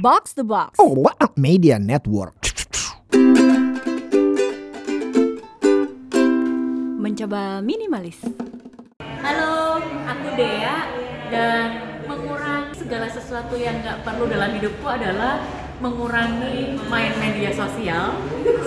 [0.00, 0.80] Box the Box.
[0.80, 2.32] Oh, what a media network.
[6.96, 8.16] Mencoba minimalis.
[9.20, 10.88] Halo, aku Dea
[11.28, 15.44] dan mengurangi segala sesuatu yang nggak perlu dalam hidupku adalah
[15.80, 18.12] mengurangi main media sosial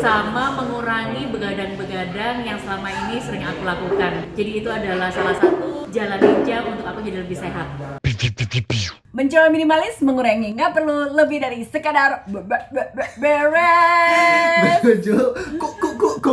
[0.01, 4.25] sama mengurangi begadang-begadang yang selama ini sering aku lakukan.
[4.33, 7.69] Jadi itu adalah salah satu jalan ninja untuk aku jadi lebih sehat.
[9.13, 14.81] Mencoba minimalis mengurangi nggak perlu lebih dari sekadar be- be- be- be- beres.
[15.61, 15.67] Ku,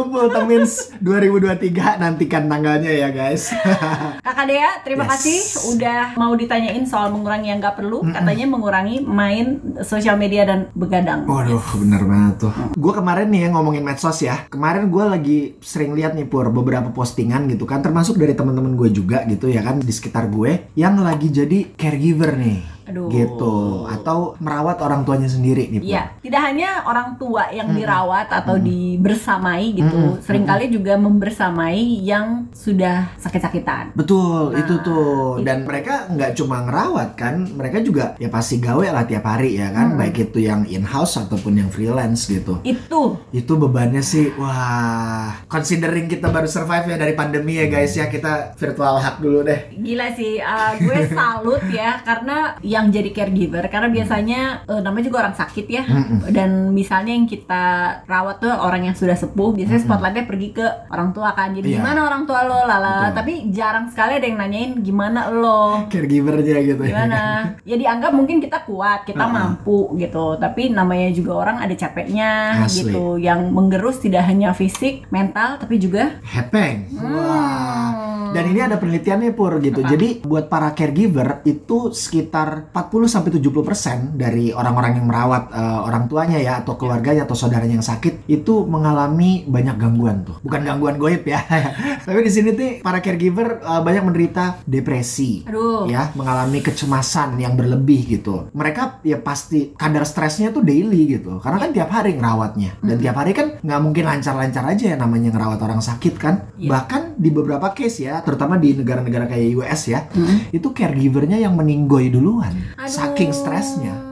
[0.09, 3.53] Temins 2023 nantikan tanggalnya ya guys.
[4.27, 5.13] Kakak Dea, terima Yes.
[5.17, 5.39] kasih
[5.75, 8.05] udah mau ditanyain soal mengurangi yang nggak perlu.
[8.07, 11.27] Katanya mengurangi main sosial media dan begadang.
[11.27, 12.53] Waduh, bener banget tuh.
[12.77, 14.47] Gue kemarin nih ya ngomongin medsos ya.
[14.47, 18.91] Kemarin gue lagi sering lihat nih pur beberapa postingan gitu kan, termasuk dari teman-teman gue
[18.91, 22.80] juga gitu ya kan di sekitar gue yang lagi jadi caregiver nih.
[22.91, 23.09] Aduh.
[23.09, 25.81] Gitu atau merawat orang tuanya sendiri nih.
[25.83, 30.23] Iya, tidak hanya orang tua yang dirawat atau dibersamai gitu, Mm-mm.
[30.23, 33.95] sering kali juga membersamai yang sudah sakit-sakitan.
[33.95, 34.89] Betul, Nah, itu tuh.
[35.37, 35.45] itu.
[35.45, 39.69] Dan mereka nggak cuma ngerawat kan, mereka juga ya pasti gawe lah tiap hari ya
[39.71, 39.99] kan, Hmm.
[40.01, 42.59] baik itu yang in-house ataupun yang freelance gitu.
[42.63, 45.35] Itu Itu bebannya sih, wah.
[45.47, 49.61] Considering kita baru survive ya dari pandemi ya guys ya, kita virtual hug dulu deh.
[49.81, 55.29] gila sih, uh, gue salut ya karena yang jadi caregiver karena biasanya uh, namanya juga
[55.29, 56.33] orang sakit ya Mm-mm.
[56.33, 57.63] dan misalnya yang kita
[58.09, 59.93] rawat tuh orang yang sudah sepuh biasanya Mm-mm.
[59.93, 61.77] spotlightnya pergi ke orang tua kan jadi Iya.
[61.77, 63.17] gimana orang tua lo lala Betul.
[63.21, 66.91] tapi jarang sekali ada yang nanyain gimana lo Caregivernya gitu ya.
[66.97, 67.21] gimana
[67.63, 69.35] ya dianggap mungkin kita kuat kita Uh-uh.
[69.35, 72.89] mampu gitu tapi namanya juga orang ada capeknya Asli.
[72.89, 76.87] gitu yang menggerus tidak hanya fisik mental tapi juga Hepeng.
[76.95, 77.91] Wah.
[78.31, 78.31] Hmm.
[78.31, 79.83] Dan ini ada penelitiannya pur gitu.
[79.83, 79.91] Apa?
[79.91, 86.07] Jadi buat para caregiver itu sekitar 40 sampai 70% dari orang-orang yang merawat eh, orang
[86.07, 90.39] tuanya ya atau keluarganya atau saudaranya yang sakit itu mengalami banyak gangguan tuh.
[90.41, 91.43] Bukan gangguan goib ya.
[92.07, 95.43] Tapi di sini tuh para caregiver eh, banyak menderita depresi.
[95.47, 98.47] aduh Ya, mengalami kecemasan yang berlebih gitu.
[98.55, 101.43] Mereka ya pasti kadar stresnya tuh daily gitu.
[101.43, 102.79] Karena kan tiap hari ngerawatnya.
[102.79, 106.35] Dan tiap hari kan nggak mungkin lancar-lancar aja ya namanya ngerawat orang sakit kan.
[106.55, 106.71] Iya.
[106.71, 110.51] Bahkan di beberapa case ya, terutama di negara-negara kayak US ya, Hmm.
[110.51, 112.50] itu caregivernya yang meninggoy duluan.
[112.89, 114.10] Saking stresnya.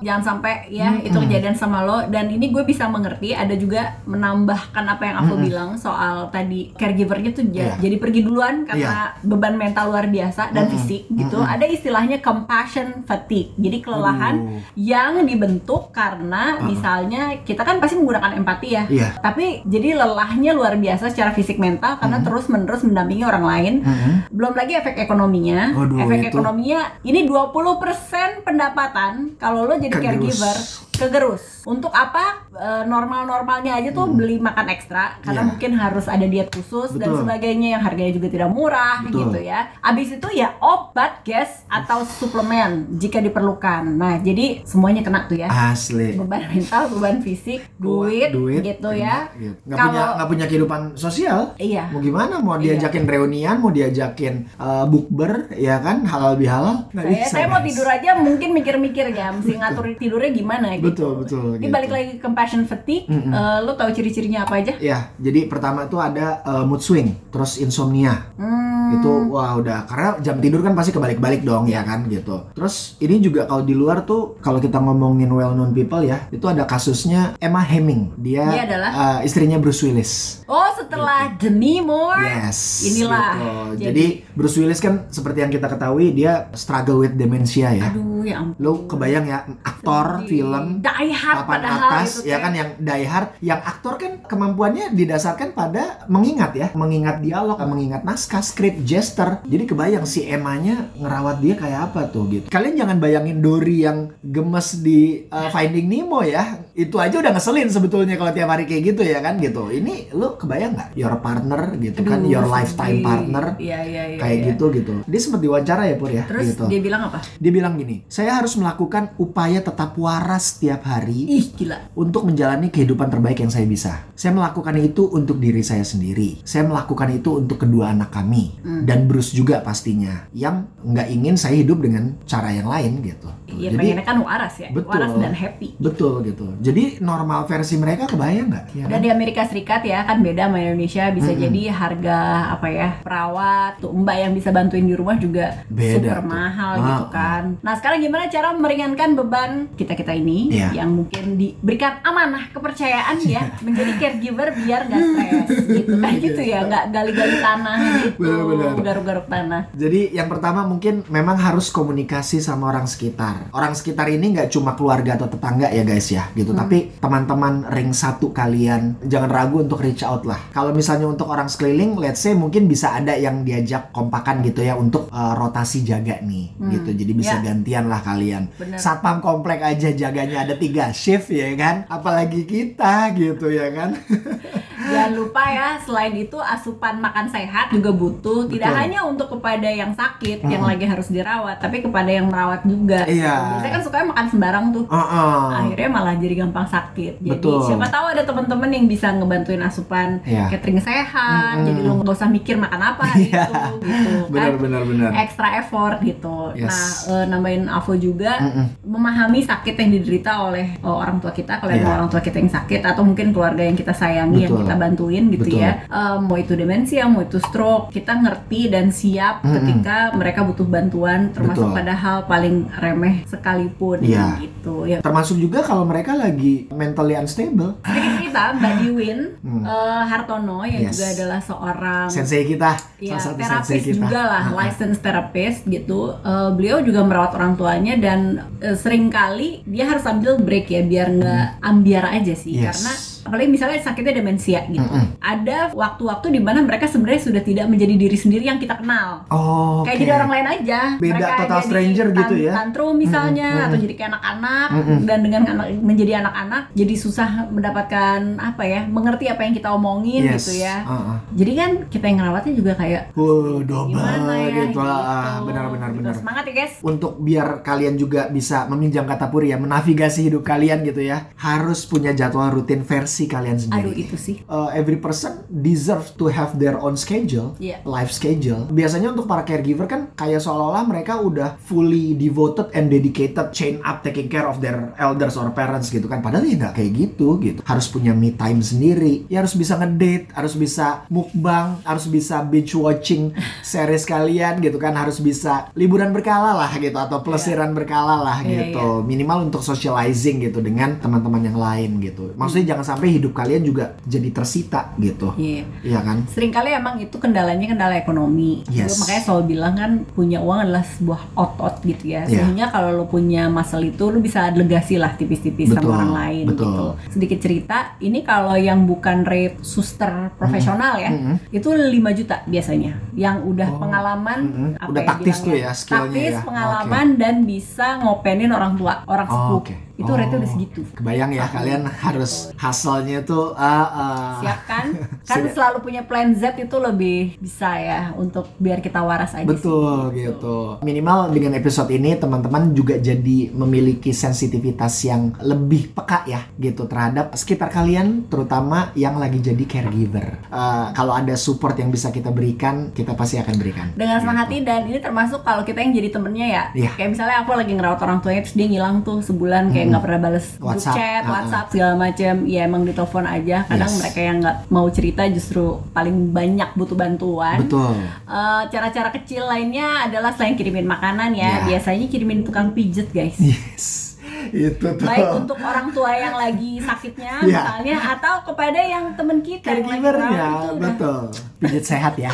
[0.00, 1.06] Jangan sampai ya Mm-mm.
[1.06, 5.34] itu kejadian sama lo dan ini gue bisa mengerti ada juga menambahkan apa yang aku
[5.34, 5.44] Mm-mm.
[5.44, 7.76] bilang soal tadi caregivernya tuh Iya.
[7.78, 10.74] jadi pergi duluan karena beban mental luar biasa dan Mm-mm.
[10.74, 11.36] fisik gitu.
[11.36, 11.54] Mm-mm.
[11.54, 13.52] Ada istilahnya compassion fatigue.
[13.54, 14.60] Jadi kelelahan Aduh.
[14.74, 16.66] yang dibentuk karena Uh-uh.
[16.66, 18.84] misalnya kita kan pasti menggunakan empati ya.
[18.88, 19.08] Iya.
[19.18, 22.26] Tapi jadi lelahnya luar biasa secara fisik mental karena Mm-mm.
[22.26, 24.12] terus menerus mendampingi orang lain Mm-mm.
[24.32, 25.72] belum lagi efek ekonominya.
[25.72, 26.28] Waduh, efek itu.
[26.32, 30.38] ekonominya ini 20% pendapatan kalau lo jadi Kegerus.
[30.40, 30.56] caregiver
[30.94, 31.42] kegerus.
[31.66, 32.46] Untuk apa?
[32.54, 35.48] E, normal-normalnya aja tuh beli makan ekstra karena Iya.
[35.50, 37.20] mungkin harus ada diet khusus dan Betul.
[37.26, 39.26] sebagainya yang harganya juga tidak murah Betul.
[39.26, 39.74] gitu ya.
[39.82, 43.90] Abis itu ya obat, gas atau suplemen jika diperlukan.
[43.90, 45.50] Nah, jadi semuanya kena tuh ya.
[45.50, 46.14] Asli.
[46.14, 48.30] Beban mental, beban fisik, duit,
[48.62, 49.26] gitu ya.
[49.34, 49.58] Gitu.
[49.66, 51.58] Nggak punya nggak punya kehidupan sosial.
[51.58, 51.90] Iya.
[51.90, 52.38] Mau gimana?
[52.38, 52.78] Mau Iya.
[52.78, 56.86] diajakin reunian, mau diajakin uh, bukber, ya kan halal bihalal?
[56.94, 60.86] Saya, bisa, saya mau tidur aja mungkin mikir-mikir ya, mesti ngatur tidurnya gimana gitu.
[60.86, 61.74] Betul, betul, Ini gitu.
[61.74, 63.08] balik lagi ke compassion fatigue.
[63.08, 63.32] Mm-mm.
[63.32, 64.72] eh, lo tahu ciri-cirinya apa aja?
[64.76, 68.28] Ya, jadi pertama tuh ada uh, mood swing, terus insomnia.
[68.36, 72.50] Hmm, Itu wah udah karena jam tidur kan pasti kebalik-balik dong ya kan gitu.
[72.52, 76.44] Terus ini juga kalau di luar tuh kalau kita ngomongin well known people ya, itu
[76.44, 78.12] ada kasusnya Emma Heming.
[78.16, 78.90] Dia, Dia adalah?
[78.92, 80.42] uh, istrinya Bruce Willis.
[80.44, 82.24] Oh, setelah Demi Moore.
[82.24, 82.84] Yes.
[82.86, 83.30] Inilah.
[83.34, 83.50] gitu.
[83.80, 87.88] Jadi- Jadi, Bruce Willis kan seperti yang kita ketahui dia struggle with dementia ya.
[87.88, 88.58] Aduh, ya ampun.
[88.58, 90.28] Lo kebayang ya aktor Sedih.
[90.28, 94.12] film Die Hard papan padahal atas itu ya kan yang die hard yang aktor kan
[94.24, 100.90] kemampuannya didasarkan pada mengingat ya mengingat dialog mengingat naskah skrip gesture jadi kebayang si Emanya
[100.98, 105.86] ngerawat dia kayak apa tuh gitu kalian jangan bayangin Dory yang gemes di uh, Finding
[105.86, 109.70] Nemo ya itu aja udah ngeselin sebetulnya kalau tiap hari kayak gitu ya kan gitu
[109.70, 114.18] ini lu kebayang nggak your partner gitu kan Aduh, your lifetime partner Iya, iya, iya.
[114.18, 114.46] kayak iya.
[114.50, 117.22] gitu gitu dia sempat diwawancara ya pur ya Terus gitu dia bilang apa?
[117.38, 121.90] dia bilang gini saya harus melakukan upaya tetap waras setiap hari Ih, gila.
[121.98, 123.92] untuk menjalani kehidupan terbaik yang saya bisa.
[124.14, 126.40] Saya melakukan itu untuk diri saya sendiri.
[126.46, 128.82] Saya melakukan itu untuk kedua anak kami Hmm.
[128.82, 133.28] dan Bruce juga pastinya yang nggak ingin saya hidup dengan cara yang lain gitu.
[133.46, 134.68] Iya, Jadi pengennya kan waras ya.
[134.70, 134.88] Betul.
[134.90, 135.68] Waras dan happy.
[135.76, 136.46] betul gitu.
[136.58, 138.64] Jadi normal versi mereka kebayang nggak?
[138.72, 139.00] Ya Dan kan?
[139.00, 142.18] di Amerika Serikat ya kan beda sama Indonesia bisa jadi harga
[142.50, 146.26] apa ya perawat tuh mbak yang bisa bantuin di rumah juga Beda super tuh.
[146.26, 147.42] mahal Ah, gitu kan.
[147.60, 150.72] Nah sekarang gimana cara meringankan beban kita kita ini Iya.
[150.74, 156.58] yang mungkin diberikan amanah kepercayaan ya menjadi caregiver biar nggak stres gitu kan gitu ya
[156.62, 158.52] nggak gali-gali tanah gitu Benar-benar.
[158.58, 159.62] Garuk-garuk tanah.
[159.74, 163.50] Jadi yang pertama mungkin memang harus komunikasi sama orang sekitar.
[163.50, 166.52] Orang sekitar ini nggak cuma keluarga atau tetangga ya guys ya gitu.
[166.52, 170.38] Tapi teman-teman ring satu kalian jangan ragu untuk reach out lah.
[170.50, 174.74] Kalau misalnya untuk orang sekeliling, let's say mungkin bisa ada yang diajak kompakan gitu ya
[174.74, 176.90] untuk uh, rotasi jaga nih gitu.
[176.94, 177.50] Jadi bisa Ya.
[177.50, 178.46] gantian lah kalian.
[178.54, 178.78] Bener.
[178.78, 181.82] Satpam komplek aja jaganya ada tiga shift ya kan.
[181.90, 183.90] Apalagi kita gitu ya kan.
[184.94, 188.80] Jangan lupa ya, selain itu asupan makan sehat juga butuh tidak Betul.
[188.80, 193.02] hanya untuk kepada yang sakit yang lagi harus dirawat, tapi kepada yang merawat juga.
[193.04, 193.58] Iya.
[193.58, 194.84] Biasanya kan sukanya makan sembarang tuh.
[194.86, 195.42] Heeh.
[195.54, 197.12] Akhirnya malah jadi gampang sakit.
[197.18, 197.58] Jadi Betul.
[197.64, 200.48] siapa tahu ada teman-teman yang bisa ngebantuin asupan Iya.
[200.48, 201.54] catering sehat.
[201.56, 201.66] Mm-mm.
[201.66, 203.42] Jadi lo nggak usah mikir makan apa hari Iya.
[203.44, 204.60] itu gitu Benar kan.
[204.60, 205.10] benar benar.
[205.16, 206.36] Extra effort gitu.
[206.54, 206.70] Yes.
[207.06, 208.66] Nah, eh, nambahin Avo juga Mm-mm.
[208.84, 211.80] memahami sakit yang diderita oleh oh, orang tua kita kalau Iya.
[211.80, 214.62] emang orang tua kita yang sakit atau mungkin keluarga yang kita sayangi yang Betul.
[214.62, 215.58] kita bantuin gitu Betul.
[215.58, 219.54] ya Eh, mau itu demensia mau itu stroke kita ngerti dan siap Mm-mm.
[219.56, 221.76] ketika mereka butuh bantuan termasuk Betul.
[221.76, 224.36] pada hal paling remeh sekalipun Iya.
[224.38, 227.80] gitu ya Termasuk juga kalau mereka lagi mentally unstable.
[227.80, 229.62] sedikit cerita Mbak Diwin Hmm.
[229.62, 230.92] eh, Hartono yang Yes.
[230.92, 233.96] juga adalah seorang Sensei kita, ya salah satu terapis sensei kita.
[234.02, 234.54] juga lah Ah, ah.
[234.60, 238.20] licensed therapist gitu Eh, beliau juga merawat orang tuanya dan
[238.58, 242.62] eh, sering kali dia harus ambil break ya biar nggak ambiar aja sih Hmm.
[242.62, 242.76] Yes.
[242.76, 242.92] karena
[243.24, 245.16] apalagi misalnya sakitnya demensia gitu Mm-mm.
[245.18, 249.80] ada waktu-waktu di mana mereka sebenarnya sudah tidak menjadi diri sendiri yang kita kenal Oh,
[249.82, 252.52] kayak jadi orang lain aja Beda, mereka total stranger tan- gitu ya.
[252.54, 254.98] tantrum misalnya Mm-mm, atau jadi kayak anak-anak Mm-mm.
[255.02, 260.22] dan dengan anak menjadi anak-anak jadi susah mendapatkan apa ya mengerti apa yang kita omongin
[260.24, 260.44] Yes.
[260.44, 261.18] gitu ya Ah, ah.
[261.30, 264.78] jadi kan kita yang ngerawatnya juga kayak Uh, double ya gitu.
[264.78, 265.46] Ah, gitu.
[265.46, 265.98] Benar-benar Gitu.
[266.00, 266.14] benar.
[266.14, 270.82] semangat ya guys Untuk biar kalian juga bisa meminjam kata puri ya, menavigasi hidup kalian
[270.82, 273.80] gitu ya, harus punya jadwal rutin versi kalian sendiri.
[273.80, 277.80] aduh itu sih Uh, every person deserves to have their own schedule, Iya.
[277.84, 278.66] life schedule.
[278.68, 284.00] Biasanya untuk para caregiver kan kayak seolah-olah mereka udah fully devoted and dedicated, chain up
[284.00, 286.18] taking care of their elders or parents gitu kan.
[286.18, 287.60] Padahal ya nggak kayak gitu gitu.
[287.62, 289.24] Harus punya me time sendiri.
[289.26, 293.30] Ya harus bisa ngedate, harus bisa mukbang, harus bisa binge watching
[293.64, 294.92] series kalian gitu kan.
[294.92, 299.02] Harus bisa liburan berkala lah gitu atau pelesiran berkala lah Iya, gitu.
[299.02, 302.32] Minimal untuk socializing gitu dengan teman-teman yang lain gitu.
[302.34, 305.32] Maksudnya jangan sampai hidup kalian juga jadi tersita gitu.
[305.34, 306.24] iya Iya kan?
[306.26, 308.90] sering kali emang itu kendalanya kendala ekonomi Yes.
[308.90, 312.40] Gua makanya selalu bilang kan punya uang adalah sebuah otot gitu ya Iya.
[312.40, 316.64] sehingga kalau lo punya muscle itu lo bisa legasi lah tipis-tipis sama orang lain betul.
[316.64, 321.36] gitu sedikit cerita ini kalau yang bukan rate suster profesional ya Mm-mm.
[321.50, 324.70] itu 5 juta biasanya yang udah Oh, pengalaman mm-mm.
[324.76, 326.42] apa Udah ya taktis tuh ya, skillnya taktis ya.
[326.42, 329.74] pengalaman dan bisa ngopenin orang tua orang Oh, sepuh oke.
[329.94, 334.30] Itu Oh, rate udah segitu Kebayang ya kalian harus hustle-nya tuh ah, ah.
[334.38, 334.86] siap kan
[335.28, 335.52] kan Siap.
[335.52, 340.26] selalu punya plan Z itu lebih bisa ya untuk biar kita waras aja Betul sih.
[340.26, 340.78] gitu.
[340.80, 347.32] Minimal dengan episode ini teman-teman juga jadi memiliki sensitivitas yang lebih peka ya gitu terhadap
[347.32, 350.42] sekitar kalian terutama yang lagi jadi caregiver.
[350.44, 353.86] Eh, kalau ada support yang bisa kita berikan, kita pasti akan berikan.
[353.94, 354.60] dengan senang Gitu.
[354.60, 356.90] dan ini termasuk kalau kita yang jadi temennya ya Iya.
[356.94, 360.20] kayak misalnya aku lagi ngerawat orang tuanya terus dia ngilang tuh sebulan kayak nggak pernah
[360.20, 361.32] bales WhatsApp, chat uh-uh.
[361.32, 363.98] WhatsApp segala macam ya emang ditelepon aja kadang Yes.
[363.98, 367.96] mereka yang nggak mau cerita justru paling banyak butuh bantuan Betul.
[368.24, 371.64] Eh, cara-cara kecil lainnya adalah selain kirimin makanan ya Ya.
[371.66, 374.03] biasanya kirimin tukang pijet guys Yes.
[374.50, 375.04] Itu tuh.
[375.04, 377.60] baik untuk orang tua yang lagi sakitnya Iya.
[377.62, 381.20] misalnya atau kepada yang temen kita yang lagi caregivernya merawat itu udah- betul
[381.58, 382.28] pijit sehat ya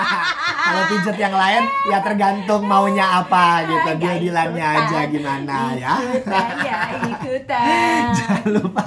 [0.66, 4.84] kalau pijit yang lain ya tergantung maunya apa gitu Nggak deal-dealannya ikutan.
[4.84, 6.78] aja gimana ya ikutan ya
[8.18, 8.86] Jangan lupa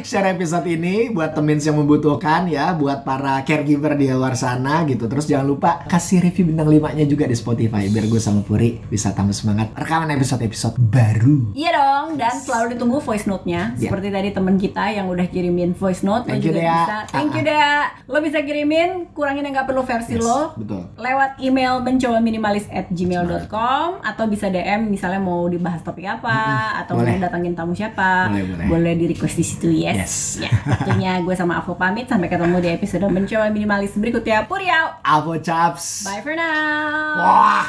[0.00, 5.04] share episode ini buat temen yang membutuhkan ya, buat para caregiver di luar sana gitu.
[5.04, 9.10] Terus jangan lupa kasih review bintang 5-nya juga di Spotify biar gue sama Puri bisa
[9.10, 11.52] tambah semangat rekaman episode-episode baru.
[11.52, 13.74] Iya dong, dan selalu ditunggu voice note-nya.
[13.74, 13.88] Iya.
[13.88, 16.72] Seperti tadi teman kita yang udah kirimin voice note, Thank lo juga Dea.
[16.72, 16.96] bisa.
[17.10, 17.74] Thank you, Ah, Dea.
[18.06, 20.54] Lo bisa kirimin, kurangin yang nggak perlu versi Yes, lo.
[20.54, 20.82] betul.
[20.96, 26.32] Lewat email mencoba minimalis at gmail.com atau bisa DM misalnya mau dibahas topik apa
[26.78, 27.16] atau Boleh.
[27.16, 27.81] mau datangin tamu siapa.
[27.90, 28.94] Boleh, boleh.
[28.94, 29.96] di request di situ, yes.
[29.98, 30.14] Yes.
[30.46, 34.46] Ya, waktunya gue sama Avo pamit sampai ketemu di episode mencoba minimalis berikutnya.
[34.46, 35.02] Puriau.
[35.02, 36.06] Avo Chaps.
[36.06, 37.18] Bye for now.
[37.18, 37.66] Wah.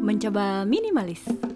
[0.00, 1.55] Mencoba minimalis.